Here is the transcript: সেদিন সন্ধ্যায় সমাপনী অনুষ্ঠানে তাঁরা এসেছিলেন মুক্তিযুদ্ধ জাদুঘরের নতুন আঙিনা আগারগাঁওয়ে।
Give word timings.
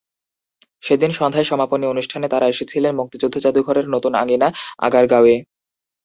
সেদিন 0.83 1.11
সন্ধ্যায় 1.13 1.47
সমাপনী 1.49 1.85
অনুষ্ঠানে 1.87 2.27
তাঁরা 2.29 2.47
এসেছিলেন 2.49 2.93
মুক্তিযুদ্ধ 2.99 3.35
জাদুঘরের 3.45 3.85
নতুন 3.93 4.13
আঙিনা 4.21 4.47
আগারগাঁওয়ে। 4.79 5.35